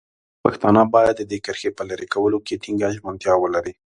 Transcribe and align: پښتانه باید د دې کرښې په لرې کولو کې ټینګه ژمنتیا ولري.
پښتانه 0.43 0.81
باید 0.95 1.15
د 1.19 1.23
دې 1.31 1.37
کرښې 1.45 1.71
په 1.77 1.83
لرې 1.89 2.07
کولو 2.13 2.37
کې 2.45 2.61
ټینګه 2.63 2.89
ژمنتیا 2.95 3.33
ولري. 3.39 3.73